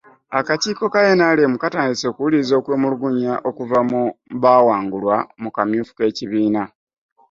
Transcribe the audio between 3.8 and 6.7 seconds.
mu baawangulwa mu kamyufu k'ekibiina